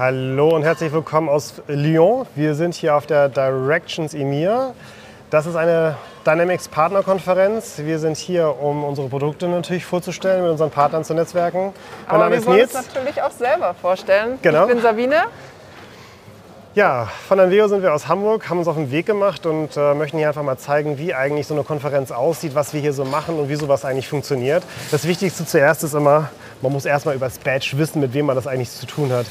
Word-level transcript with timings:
Hallo 0.00 0.56
und 0.56 0.62
herzlich 0.62 0.94
willkommen 0.94 1.28
aus 1.28 1.60
Lyon. 1.66 2.26
Wir 2.34 2.54
sind 2.54 2.74
hier 2.74 2.96
auf 2.96 3.04
der 3.04 3.28
Directions 3.28 4.14
EMEA. 4.14 4.72
Das 5.28 5.44
ist 5.44 5.56
eine 5.56 5.94
Dynamics 6.26 6.68
Partnerkonferenz. 6.68 7.82
Wir 7.84 7.98
sind 7.98 8.16
hier, 8.16 8.62
um 8.62 8.82
unsere 8.82 9.10
Produkte 9.10 9.46
natürlich 9.46 9.84
vorzustellen, 9.84 10.40
mit 10.40 10.52
unseren 10.52 10.70
Partnern 10.70 11.04
zu 11.04 11.12
netzwerken. 11.12 11.74
Mein 11.74 11.74
Aber 12.06 12.18
Name 12.20 12.30
wir 12.30 12.38
ist 12.38 12.46
wollen 12.46 12.56
Nils. 12.56 12.74
uns 12.74 12.86
natürlich 12.86 13.20
auch 13.20 13.30
selber 13.30 13.74
vorstellen. 13.74 14.38
Genau. 14.40 14.62
Ich 14.62 14.72
bin 14.72 14.80
Sabine. 14.80 15.16
Ja, 16.76 17.08
von 17.26 17.40
Anveo 17.40 17.66
sind 17.66 17.82
wir 17.82 17.92
aus 17.92 18.06
Hamburg, 18.06 18.48
haben 18.48 18.60
uns 18.60 18.68
auf 18.68 18.76
den 18.76 18.92
Weg 18.92 19.04
gemacht 19.04 19.44
und 19.44 19.76
äh, 19.76 19.92
möchten 19.92 20.18
hier 20.18 20.28
einfach 20.28 20.44
mal 20.44 20.56
zeigen, 20.56 20.98
wie 20.98 21.12
eigentlich 21.12 21.48
so 21.48 21.54
eine 21.54 21.64
Konferenz 21.64 22.12
aussieht, 22.12 22.54
was 22.54 22.72
wir 22.72 22.80
hier 22.80 22.92
so 22.92 23.04
machen 23.04 23.40
und 23.40 23.48
wie 23.48 23.56
sowas 23.56 23.84
eigentlich 23.84 24.06
funktioniert. 24.06 24.62
Das 24.92 25.04
Wichtigste 25.04 25.44
zuerst 25.44 25.82
ist 25.82 25.94
immer, 25.94 26.30
man 26.62 26.70
muss 26.70 26.84
erstmal 26.84 27.16
über 27.16 27.26
das 27.26 27.38
Badge 27.40 27.72
wissen, 27.74 28.00
mit 28.00 28.14
wem 28.14 28.26
man 28.26 28.36
das 28.36 28.46
eigentlich 28.46 28.70
zu 28.70 28.86
tun 28.86 29.10
hat. 29.10 29.26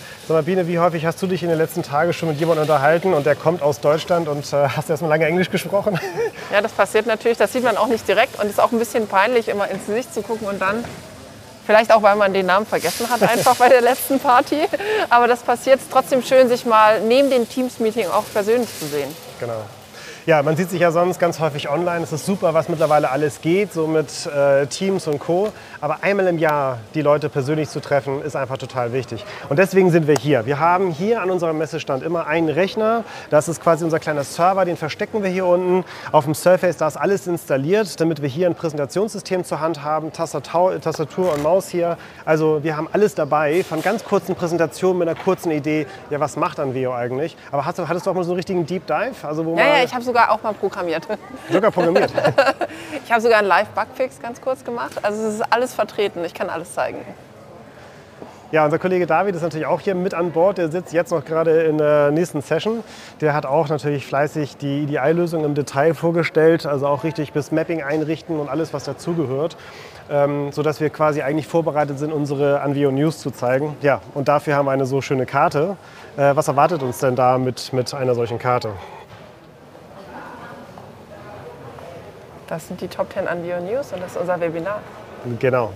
Biene, 0.46 0.68
wie 0.68 0.80
häufig 0.80 1.06
hast 1.06 1.21
du 1.21 1.28
dich 1.28 1.42
in 1.42 1.48
den 1.48 1.57
letzten 1.57 1.82
Tagen 1.82 2.12
schon 2.12 2.28
mit 2.28 2.42
jemandem 2.42 2.64
unterhalten 2.64 3.14
und 3.14 3.25
der 3.25 3.36
kommt 3.36 3.62
aus 3.62 3.79
Deutschland 3.79 4.28
und 4.28 4.51
äh, 4.51 4.68
hast 4.68 4.90
erstmal 4.90 5.10
lange 5.10 5.26
Englisch 5.26 5.50
gesprochen? 5.50 5.98
Ja, 6.51 6.60
das 6.60 6.74
passiert 6.74 7.06
natürlich. 7.06 7.37
Das 7.37 7.54
sieht 7.54 7.64
man 7.64 7.78
auch 7.78 7.87
nicht 7.87 8.06
direkt 8.06 8.37
und 8.37 8.50
ist 8.50 8.60
auch 8.60 8.74
ein 8.74 8.79
bisschen 8.79 9.07
peinlich, 9.07 9.48
immer 9.48 9.70
ins 9.70 9.86
Gesicht 9.86 10.14
zu 10.14 10.24
gucken 10.24 10.46
und 10.48 10.60
dann 10.60 10.84
Vielleicht 11.69 11.91
auch, 11.91 12.01
weil 12.01 12.15
man 12.15 12.33
den 12.33 12.47
Namen 12.47 12.65
vergessen 12.65 13.07
hat, 13.11 13.21
einfach 13.21 13.55
bei 13.57 13.69
der 13.69 13.82
letzten 13.82 14.19
Party. 14.19 14.57
Aber 15.07 15.28
das 15.28 15.41
passiert 15.41 15.79
trotzdem 15.92 16.23
schön, 16.23 16.50
sich 16.50 16.65
mal 16.65 17.00
neben 17.01 17.29
dem 17.29 17.47
Teams-Meeting 17.47 18.07
auch 18.07 18.23
persönlich 18.33 18.68
zu 18.79 18.87
sehen. 18.87 19.15
Genau. 19.39 19.61
Ja, 20.25 20.43
man 20.43 20.57
sieht 20.57 20.69
sich 20.69 20.82
ja 20.82 20.91
sonst 20.91 21.18
ganz 21.18 21.39
häufig 21.39 21.69
online. 21.69 22.04
Es 22.04 22.11
ist 22.11 22.25
super, 22.25 22.54
was 22.54 22.68
mittlerweile 22.68 23.09
alles 23.09 23.41
geht, 23.41 23.73
so 23.73 23.87
mit 23.87 24.25
äh, 24.28 24.68
Teams 24.68 25.07
und 25.07 25.19
Co. 25.19 25.51
Aber 25.82 26.00
einmal 26.04 26.28
im 26.28 26.37
Jahr 26.37 26.79
die 26.93 27.01
Leute 27.01 27.29
persönlich 27.29 27.69
zu 27.69 27.79
treffen, 27.79 28.21
ist 28.21 28.36
einfach 28.36 28.57
total 28.57 28.92
wichtig. 28.92 29.23
Und 29.47 29.59
deswegen 29.59 29.92
sind 29.92 30.07
wir 30.07 30.15
hier. 30.15 30.45
Wir 30.45 30.59
haben 30.59 30.92
hier 30.92 31.21
an 31.21 31.32
unserem 31.32 31.57
Messestand 31.57 32.03
immer 32.03 32.28
einen 32.28 32.50
Rechner. 32.50 33.05
Das 33.30 33.47
ist 33.47 33.61
quasi 33.61 33.86
unser 33.86 34.00
kleiner 34.00 34.23
Server, 34.23 34.66
den 34.66 34.78
verstecken 34.78 35.23
wir 35.23 35.30
hier 35.30 35.45
unten. 35.45 35.86
Auf 36.11 36.26
dem 36.26 36.36
Surface, 36.36 36.78
da 36.78 36.88
ist 36.88 36.98
alles 36.98 37.26
installiert, 37.26 38.00
damit 38.02 38.22
wir 38.22 38.30
hier 38.30 38.48
ein 38.48 38.56
Präsentationssystem 38.56 39.45
zur 39.45 39.61
Hand 39.61 39.83
haben. 39.83 40.11
Tastatur, 40.11 40.80
Tastatur 40.81 41.33
und 41.33 41.44
Maus 41.44 41.70
hier. 41.70 41.98
Also 42.26 42.61
wir 42.61 42.76
haben 42.76 42.89
alles 42.92 43.16
dabei, 43.16 43.64
von 43.64 43.81
ganz 43.81 44.04
kurzen 44.04 44.36
Präsentationen 44.36 45.00
mit 45.00 45.08
einer 45.08 45.20
kurzen 45.20 45.52
Idee, 45.52 45.88
ja, 46.09 46.20
was 46.20 46.36
macht 46.36 46.59
Anveo 46.59 46.94
eigentlich? 46.94 47.38
Aber 47.52 47.66
hast 47.66 47.80
du, 47.80 47.88
hattest 47.88 48.06
du 48.06 48.11
auch 48.11 48.16
mal 48.16 48.23
so 48.23 48.31
einen 48.31 48.38
richtigen 48.38 48.66
Deep 48.66 48.86
Dive? 48.86 49.16
Also, 49.23 49.45
wo 49.45 49.58
ja, 49.58 49.78
ja, 49.78 49.83
ich 49.83 49.94
habe 49.94 50.04
sogar 50.10 50.32
auch 50.32 50.42
mal 50.42 50.54
programmiert. 50.54 51.08
Sogar 51.52 51.70
programmiert? 51.70 52.12
ich 53.06 53.12
habe 53.12 53.22
sogar 53.22 53.40
einen 53.40 53.48
Live-Bugfix 53.48 54.20
ganz 54.20 54.42
kurz 54.42 54.64
gemacht. 54.64 54.94
Also 55.04 55.28
es 55.28 55.36
ist 55.36 55.54
alles 55.54 55.74
vertreten, 55.74 56.26
ich 56.26 56.34
kann 56.34 56.50
alles 56.50 56.74
zeigen. 56.74 56.98
Ja, 58.52 58.66
unser 58.66 58.80
Kollege 58.80 59.06
David 59.06 59.36
ist 59.36 59.44
natürlich 59.44 59.68
auch 59.68 59.80
hier 59.80 59.94
mit 59.94 60.16
an 60.16 60.32
Bord. 60.32 60.58
Der 60.58 60.72
sitzt 60.72 60.92
jetzt 60.94 61.12
noch 61.12 61.24
gerade 61.24 61.62
in 61.62 61.78
der 61.78 62.10
nächsten 62.10 62.42
Session. 62.42 62.84
Der 63.22 63.36
hat 63.36 63.46
auch 63.46 63.70
natürlich 63.70 64.08
fleißig 64.08 64.58
die 64.58 64.86
EDI-Lösung 64.86 65.46
im 65.46 65.54
Detail 65.54 65.94
vorgestellt, 65.94 66.66
also 66.66 66.88
auch 66.88 67.04
richtig 67.04 67.32
bis 67.32 67.52
Mapping 67.52 67.84
einrichten 67.84 68.40
und 68.40 68.50
alles, 68.50 68.73
was 68.73 68.86
dazugehört, 68.86 69.56
ähm, 70.10 70.52
sodass 70.52 70.82
wir 70.82 70.90
quasi 70.90 71.22
eigentlich 71.22 71.46
vorbereitet 71.46 72.00
sind, 72.00 72.12
unsere 72.12 72.62
Anvio 72.62 72.90
News 72.90 73.20
zu 73.20 73.30
zeigen. 73.30 73.78
Ja, 73.84 74.02
und 74.16 74.28
dafür 74.28 74.56
haben 74.56 74.66
wir 74.66 74.72
eine 74.72 74.88
so 74.88 75.02
schöne 75.02 75.28
Karte. 75.28 75.78
Äh, 76.18 76.36
was 76.36 76.48
erwartet 76.48 76.82
uns 76.82 76.98
denn 76.98 77.16
da 77.16 77.38
mit, 77.38 77.72
mit 77.73 77.94
einer 77.94 78.16
solchen 78.16 78.40
Karte? 78.40 78.70
Das 82.50 82.67
sind 82.67 82.81
die 82.81 82.88
Top 82.88 83.14
10 83.14 83.28
Anvio 83.28 83.59
News 83.59 83.94
und 83.94 84.02
das 84.02 84.14
ist 84.14 84.17
unser 84.17 84.42
Webinar. 84.42 84.81
Genau. 85.39 85.72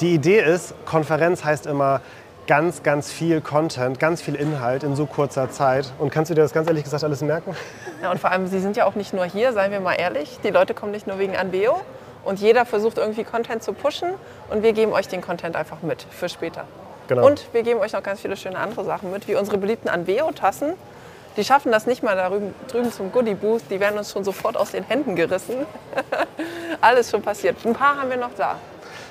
Die 0.00 0.12
Idee 0.12 0.42
ist, 0.42 0.74
Konferenz 0.84 1.42
heißt 1.42 1.64
immer 1.64 2.02
ganz, 2.46 2.82
ganz 2.82 3.10
viel 3.10 3.40
Content, 3.40 3.98
ganz 3.98 4.20
viel 4.20 4.34
Inhalt 4.34 4.82
in 4.82 4.94
so 4.94 5.06
kurzer 5.06 5.50
Zeit. 5.50 5.90
Und 5.98 6.10
kannst 6.10 6.30
du 6.30 6.34
dir 6.34 6.42
das 6.42 6.52
ganz 6.52 6.68
ehrlich 6.68 6.84
gesagt 6.84 7.02
alles 7.02 7.22
merken? 7.22 7.56
Ja, 8.02 8.10
und 8.10 8.20
vor 8.20 8.30
allem, 8.30 8.46
Sie 8.46 8.60
sind 8.60 8.76
ja 8.76 8.84
auch 8.84 8.94
nicht 8.94 9.14
nur 9.14 9.24
hier, 9.24 9.54
seien 9.54 9.72
wir 9.72 9.80
mal 9.80 9.94
ehrlich. 9.94 10.38
Die 10.44 10.50
Leute 10.50 10.74
kommen 10.74 10.92
nicht 10.92 11.06
nur 11.06 11.18
wegen 11.18 11.34
Anveo 11.34 11.80
und 12.24 12.40
jeder 12.40 12.66
versucht 12.66 12.98
irgendwie 12.98 13.24
Content 13.24 13.62
zu 13.62 13.72
pushen 13.72 14.10
und 14.50 14.62
wir 14.62 14.74
geben 14.74 14.92
euch 14.92 15.08
den 15.08 15.22
Content 15.22 15.56
einfach 15.56 15.80
mit 15.80 16.06
für 16.10 16.28
später. 16.28 16.64
Genau. 17.08 17.26
Und 17.26 17.46
wir 17.54 17.62
geben 17.62 17.80
euch 17.80 17.94
noch 17.94 18.02
ganz 18.02 18.20
viele 18.20 18.36
schöne 18.36 18.58
andere 18.58 18.84
Sachen 18.84 19.10
mit, 19.12 19.28
wie 19.28 19.34
unsere 19.34 19.56
beliebten 19.56 19.88
Anveo-Tassen 19.88 20.74
die 21.36 21.44
schaffen 21.44 21.70
das 21.70 21.86
nicht 21.86 22.02
mal 22.02 22.16
da 22.16 22.30
drüben 22.68 22.92
zum 22.92 23.12
Goodie 23.12 23.34
Booth. 23.34 23.62
Die 23.70 23.78
werden 23.78 23.98
uns 23.98 24.10
schon 24.10 24.24
sofort 24.24 24.56
aus 24.56 24.70
den 24.70 24.84
Händen 24.84 25.16
gerissen. 25.16 25.66
Alles 26.80 27.10
schon 27.10 27.22
passiert. 27.22 27.56
Ein 27.64 27.74
paar 27.74 28.00
haben 28.00 28.10
wir 28.10 28.16
noch 28.16 28.34
da. 28.36 28.56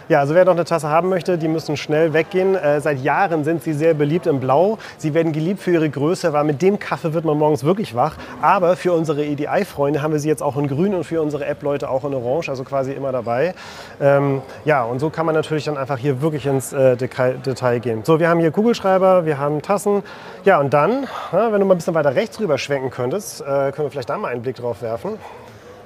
Ja, 0.08 0.20
also 0.20 0.36
wer 0.36 0.46
noch 0.46 0.54
eine 0.54 0.66
Tasse 0.66 0.88
haben 0.88 1.10
möchte, 1.10 1.40
die 1.40 1.48
müssen 1.48 1.78
schnell 1.78 2.14
weggehen. 2.14 2.54
Äh, 2.54 2.80
seit 2.80 3.00
Jahren 3.00 3.44
sind 3.44 3.64
sie 3.64 3.74
sehr 3.74 3.96
beliebt 3.96 4.28
in 4.28 4.40
Blau. 4.40 4.78
Sie 5.00 5.16
werden 5.16 5.32
geliebt 5.32 5.60
für 5.60 5.72
ihre 5.72 5.90
Größe, 5.90 6.32
weil 6.32 6.44
mit 6.44 6.62
dem 6.62 6.78
Kaffee 6.78 7.14
wird 7.14 7.26
man 7.26 7.40
morgens 7.40 7.64
wirklich 7.64 7.96
wach. 7.96 8.16
Aber 8.40 8.76
für 8.76 8.94
unsere 8.94 9.26
EDI-Freunde 9.26 10.04
haben 10.04 10.12
wir 10.12 10.20
sie 10.20 10.28
jetzt 10.28 10.44
auch 10.44 10.58
in 10.58 10.68
Grün 10.68 10.94
und 10.94 11.06
für 11.06 11.24
unsere 11.24 11.48
App-Leute 11.48 11.90
auch 11.90 12.06
in 12.06 12.14
Orange, 12.14 12.50
also 12.50 12.64
quasi 12.64 12.92
immer 12.92 13.12
dabei. 13.12 13.56
Ähm, 14.00 14.44
ja, 14.64 14.84
und 14.84 15.00
so 15.00 15.10
kann 15.10 15.26
man 15.26 15.34
natürlich 15.34 15.66
dann 15.66 15.76
einfach 15.76 15.98
hier 15.98 16.22
wirklich 16.22 16.46
ins 16.46 16.72
äh, 16.72 16.96
Detail 16.96 17.80
gehen. 17.80 18.04
So, 18.04 18.20
wir 18.20 18.30
haben 18.30 18.40
hier 18.40 18.52
Kugelschreiber, 18.52 19.26
wir 19.26 19.40
haben 19.40 19.64
Tassen. 19.64 20.04
Ja, 20.44 20.60
und 20.60 20.72
dann, 20.72 21.08
ja, 21.32 21.52
wenn 21.52 21.60
du 21.60 21.66
mal 21.66 21.74
ein 21.74 21.78
bisschen 21.80 21.96
weiter 21.96 22.14
rechts 22.14 22.40
rüber 22.40 22.60
schwenken 22.60 22.92
könntest, 22.92 23.42
äh, 23.42 23.72
können 23.72 23.88
wir 23.88 23.90
vielleicht 23.90 24.12
da 24.12 24.20
mal 24.20 24.28
einen 24.28 24.44
Blick 24.44 24.58
drauf 24.58 24.84
werfen. 24.84 25.18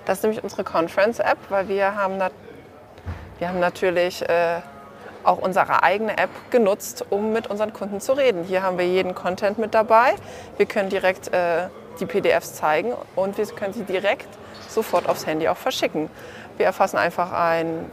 Das 0.04 0.18
ist 0.18 0.24
nämlich 0.24 0.44
unsere 0.44 0.66
Conference-App, 0.66 1.38
weil 1.48 1.70
wir 1.70 1.96
haben 1.96 2.18
wir 3.40 3.48
haben 3.48 3.60
natürlich 3.60 4.28
äh, 4.28 4.62
auch 5.24 5.38
unsere 5.40 5.84
eigene 5.84 6.18
App 6.18 6.30
genutzt, 6.52 7.06
um 7.10 7.32
mit 7.34 7.48
unseren 7.48 7.74
Kunden 7.74 8.02
zu 8.02 8.14
reden. 8.14 8.44
Hier 8.44 8.64
haben 8.64 8.78
wir 8.78 8.86
jeden 8.86 9.16
Content 9.16 9.58
mit 9.58 9.74
dabei. 9.74 10.14
Wir 10.58 10.66
können 10.66 10.90
direkt 10.90 11.34
äh, 11.34 11.68
die 12.00 12.06
PDFs 12.06 12.56
zeigen 12.56 12.94
und 13.16 13.38
wir 13.38 13.46
können 13.48 13.74
sie 13.74 13.84
direkt 13.84 14.28
sofort 14.68 15.08
aufs 15.10 15.26
Handy 15.26 15.48
auch 15.48 15.58
verschicken. 15.58 16.10
Wir 16.58 16.66
erfassen 16.66 16.98
einfach 16.98 17.32
ein 17.32 17.90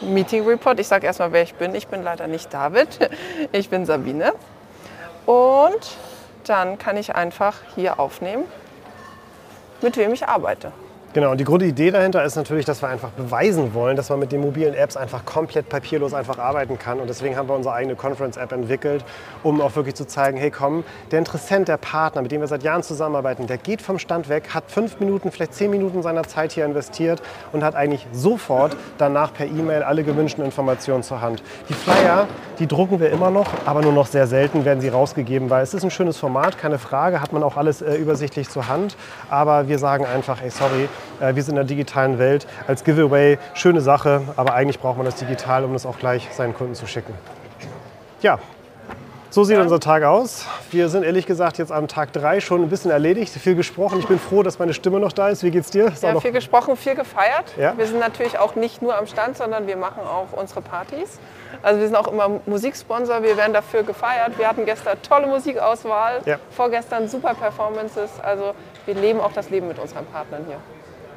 Meeting 0.00 0.46
Report. 0.46 0.80
Ich 0.80 0.88
sage 0.88 1.06
erstmal, 1.06 1.32
wer 1.32 1.42
ich 1.42 1.54
bin. 1.54 1.74
Ich 1.74 1.88
bin 1.88 2.02
leider 2.02 2.26
nicht 2.26 2.52
David, 2.52 3.10
ich 3.52 3.68
bin 3.68 3.84
Sabine. 3.84 4.32
Und 5.26 5.96
dann 6.44 6.78
kann 6.78 6.96
ich 6.96 7.14
einfach 7.14 7.56
hier 7.74 7.98
aufnehmen, 8.00 8.44
mit 9.82 9.96
wem 9.96 10.12
ich 10.12 10.26
arbeite. 10.26 10.72
Genau, 11.16 11.30
und 11.30 11.40
die 11.40 11.44
Grundidee 11.44 11.90
dahinter 11.90 12.22
ist 12.24 12.36
natürlich, 12.36 12.66
dass 12.66 12.82
wir 12.82 12.90
einfach 12.90 13.08
beweisen 13.08 13.72
wollen, 13.72 13.96
dass 13.96 14.10
man 14.10 14.18
mit 14.18 14.32
den 14.32 14.42
mobilen 14.42 14.74
Apps 14.74 14.98
einfach 14.98 15.24
komplett 15.24 15.70
papierlos 15.70 16.12
einfach 16.12 16.38
arbeiten 16.38 16.78
kann. 16.78 17.00
Und 17.00 17.08
deswegen 17.08 17.38
haben 17.38 17.48
wir 17.48 17.54
unsere 17.54 17.74
eigene 17.74 17.96
Conference-App 17.96 18.52
entwickelt, 18.52 19.02
um 19.42 19.62
auch 19.62 19.74
wirklich 19.76 19.94
zu 19.94 20.06
zeigen, 20.06 20.36
hey 20.36 20.50
komm, 20.50 20.84
der 21.12 21.20
Interessent, 21.20 21.68
der 21.68 21.78
Partner, 21.78 22.20
mit 22.20 22.32
dem 22.32 22.42
wir 22.42 22.48
seit 22.48 22.62
Jahren 22.62 22.82
zusammenarbeiten, 22.82 23.46
der 23.46 23.56
geht 23.56 23.80
vom 23.80 23.98
Stand 23.98 24.28
weg, 24.28 24.50
hat 24.52 24.64
fünf 24.70 25.00
Minuten, 25.00 25.30
vielleicht 25.30 25.54
zehn 25.54 25.70
Minuten 25.70 26.02
seiner 26.02 26.24
Zeit 26.24 26.52
hier 26.52 26.66
investiert 26.66 27.22
und 27.50 27.64
hat 27.64 27.76
eigentlich 27.76 28.06
sofort 28.12 28.76
danach 28.98 29.32
per 29.32 29.46
E-Mail 29.46 29.84
alle 29.84 30.04
gewünschten 30.04 30.44
Informationen 30.44 31.02
zur 31.02 31.22
Hand. 31.22 31.42
Die 31.70 31.74
Flyer, 31.74 32.28
die 32.58 32.66
drucken 32.66 33.00
wir 33.00 33.08
immer 33.08 33.30
noch, 33.30 33.46
aber 33.64 33.80
nur 33.80 33.94
noch 33.94 34.06
sehr 34.06 34.26
selten 34.26 34.66
werden 34.66 34.82
sie 34.82 34.88
rausgegeben, 34.88 35.48
weil 35.48 35.62
es 35.62 35.72
ist 35.72 35.82
ein 35.82 35.90
schönes 35.90 36.18
Format, 36.18 36.58
keine 36.58 36.78
Frage, 36.78 37.22
hat 37.22 37.32
man 37.32 37.42
auch 37.42 37.56
alles 37.56 37.80
äh, 37.80 37.94
übersichtlich 37.94 38.50
zur 38.50 38.68
Hand. 38.68 38.98
Aber 39.30 39.66
wir 39.66 39.78
sagen 39.78 40.04
einfach, 40.04 40.42
hey 40.42 40.50
sorry, 40.50 40.90
wir 41.20 41.42
sind 41.42 41.52
in 41.52 41.56
der 41.56 41.64
digitalen 41.64 42.18
Welt 42.18 42.46
als 42.66 42.84
Giveaway. 42.84 43.38
Schöne 43.54 43.80
Sache, 43.80 44.22
aber 44.36 44.54
eigentlich 44.54 44.80
braucht 44.80 44.96
man 44.96 45.06
das 45.06 45.16
digital, 45.16 45.64
um 45.64 45.72
das 45.72 45.86
auch 45.86 45.98
gleich 45.98 46.28
seinen 46.32 46.54
Kunden 46.54 46.74
zu 46.74 46.86
schicken. 46.86 47.14
Ja, 48.20 48.38
so 49.36 49.44
sieht 49.44 49.58
unser 49.58 49.80
Tag 49.80 50.02
aus. 50.02 50.46
Wir 50.70 50.88
sind 50.88 51.04
ehrlich 51.04 51.26
gesagt 51.26 51.58
jetzt 51.58 51.70
am 51.70 51.88
Tag 51.88 52.10
3 52.14 52.40
schon 52.40 52.62
ein 52.62 52.70
bisschen 52.70 52.90
erledigt, 52.90 53.34
viel 53.34 53.54
gesprochen. 53.54 53.98
Ich 53.98 54.08
bin 54.08 54.18
froh, 54.18 54.42
dass 54.42 54.58
meine 54.58 54.72
Stimme 54.72 54.98
noch 54.98 55.12
da 55.12 55.28
ist. 55.28 55.42
Wie 55.42 55.50
geht's 55.50 55.70
dir? 55.70 55.88
Ist 55.88 56.02
ja, 56.02 56.18
viel 56.20 56.32
gesprochen, 56.32 56.74
viel 56.74 56.94
gefeiert. 56.94 57.52
Ja? 57.58 57.76
Wir 57.76 57.86
sind 57.86 57.98
natürlich 57.98 58.38
auch 58.38 58.54
nicht 58.54 58.80
nur 58.80 58.96
am 58.96 59.06
Stand, 59.06 59.36
sondern 59.36 59.66
wir 59.66 59.76
machen 59.76 60.00
auch 60.04 60.32
unsere 60.32 60.62
Partys. 60.62 61.18
Also 61.60 61.80
wir 61.80 61.86
sind 61.86 61.96
auch 61.96 62.08
immer 62.08 62.40
Musiksponsor, 62.46 63.22
wir 63.22 63.36
werden 63.36 63.52
dafür 63.52 63.82
gefeiert. 63.82 64.38
Wir 64.38 64.48
hatten 64.48 64.64
gestern 64.64 64.96
tolle 65.02 65.26
Musikauswahl, 65.26 66.22
ja. 66.24 66.38
vorgestern 66.50 67.06
super 67.06 67.34
Performances. 67.34 68.10
Also 68.22 68.54
wir 68.86 68.94
leben 68.94 69.20
auch 69.20 69.32
das 69.32 69.50
Leben 69.50 69.68
mit 69.68 69.78
unseren 69.78 70.06
Partnern 70.06 70.44
hier. 70.46 70.56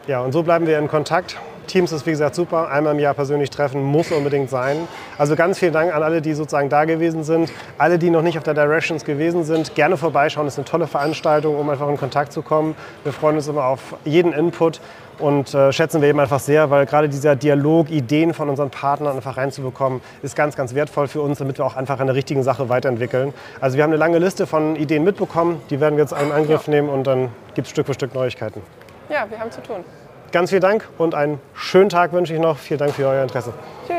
Ja, 0.08 0.22
und 0.22 0.32
so 0.32 0.44
bleiben 0.44 0.66
wir 0.66 0.80
in 0.80 0.88
Kontakt. 0.88 1.38
Teams 1.70 1.92
ist 1.92 2.06
wie 2.06 2.12
gesagt 2.12 2.36
super. 2.36 2.70
Einmal 2.70 2.94
im 2.94 3.00
Jahr 3.00 3.14
persönlich 3.14 3.52
treffen 3.52 3.84
muss 3.84 4.12
unbedingt 4.12 4.50
sein. 4.50 4.88
Also 5.18 5.36
ganz 5.36 5.60
vielen 5.60 5.74
Dank 5.74 5.94
an 5.94 6.02
alle, 6.02 6.22
die 6.22 6.34
sozusagen 6.34 6.68
da 6.68 6.86
gewesen 6.86 7.24
sind. 7.24 7.52
Alle, 7.78 8.00
die 8.00 8.10
noch 8.10 8.24
nicht 8.24 8.38
auf 8.38 8.44
der 8.44 8.56
Directions 8.56 9.06
gewesen 9.06 9.44
sind, 9.44 9.76
gerne 9.76 9.96
vorbeischauen. 9.96 10.48
Das 10.48 10.56
ist 10.56 10.60
eine 10.60 10.66
tolle 10.66 10.88
Veranstaltung, 10.88 11.58
um 11.58 11.70
einfach 11.70 11.88
in 11.88 11.98
Kontakt 11.98 12.34
zu 12.34 12.42
kommen. 12.42 12.76
Wir 13.04 13.14
freuen 13.14 13.36
uns 13.36 13.48
immer 13.48 13.66
auf 13.66 13.96
jeden 14.04 14.34
Input 14.34 14.82
und 15.20 15.54
äh, 15.54 15.72
schätzen 15.72 16.02
wir 16.02 16.10
eben 16.10 16.20
einfach 16.20 16.40
sehr, 16.40 16.70
weil 16.70 16.86
gerade 16.86 17.10
dieser 17.10 17.36
Dialog, 17.36 17.92
Ideen 17.92 18.34
von 18.34 18.50
unseren 18.50 18.70
Partnern 18.70 19.18
einfach 19.18 19.38
reinzubekommen, 19.38 20.02
ist 20.24 20.36
ganz, 20.36 20.56
ganz 20.56 20.74
wertvoll 20.74 21.08
für 21.08 21.22
uns, 21.22 21.38
damit 21.40 21.60
wir 21.60 21.66
auch 21.66 21.76
einfach 21.76 22.00
an 22.00 22.08
der 22.08 22.16
richtigen 22.16 22.42
Sache 22.42 22.70
weiterentwickeln. 22.70 23.34
Also 23.62 23.78
wir 23.78 23.84
haben 23.84 23.92
eine 23.92 24.00
lange 24.00 24.18
Liste 24.18 24.48
von 24.48 24.76
Ideen 24.76 25.04
mitbekommen, 25.04 25.62
die 25.70 25.80
werden 25.80 25.98
wir 25.98 26.04
jetzt 26.04 26.14
in 26.14 26.32
Angriff 26.32 26.68
nehmen 26.68 26.90
und 26.90 27.06
dann 27.06 27.30
gibt 27.54 27.68
es 27.68 27.72
Stück 27.72 27.86
für 27.86 27.94
Stück 27.94 28.16
Neuigkeiten. 28.16 28.62
Ja, 29.10 29.30
wir 29.30 29.40
haben 29.40 29.52
zu 29.52 29.62
tun. 29.62 29.84
Ganz 30.32 30.52
vielen 30.52 30.62
Dank 30.62 30.88
und 30.98 31.16
einen 31.16 31.40
schönen 31.56 31.90
Tag 31.90 32.14
wünsche 32.14 32.34
ich 32.34 32.40
noch. 32.40 32.58
Vielen 32.58 32.78
Dank 32.78 32.94
für 32.94 33.08
euer 33.08 33.24
Interesse. 33.24 33.54
Tschüss. 33.88 33.99